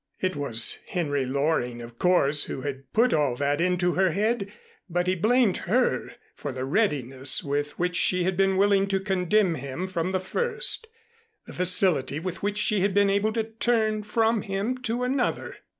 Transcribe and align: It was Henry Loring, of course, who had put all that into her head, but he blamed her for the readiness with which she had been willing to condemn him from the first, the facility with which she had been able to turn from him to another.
It 0.19 0.35
was 0.35 0.79
Henry 0.87 1.25
Loring, 1.27 1.79
of 1.79 1.99
course, 1.99 2.45
who 2.45 2.61
had 2.61 2.91
put 2.91 3.13
all 3.13 3.35
that 3.35 3.61
into 3.61 3.91
her 3.93 4.13
head, 4.13 4.51
but 4.89 5.05
he 5.05 5.13
blamed 5.13 5.57
her 5.69 6.15
for 6.33 6.51
the 6.51 6.65
readiness 6.65 7.43
with 7.43 7.77
which 7.77 7.97
she 7.97 8.23
had 8.23 8.35
been 8.35 8.57
willing 8.57 8.87
to 8.87 8.99
condemn 8.99 9.53
him 9.53 9.87
from 9.87 10.11
the 10.11 10.19
first, 10.19 10.87
the 11.45 11.53
facility 11.53 12.19
with 12.19 12.41
which 12.41 12.57
she 12.57 12.79
had 12.79 12.95
been 12.95 13.11
able 13.11 13.31
to 13.33 13.43
turn 13.43 14.01
from 14.01 14.41
him 14.41 14.75
to 14.79 15.03
another. 15.03 15.57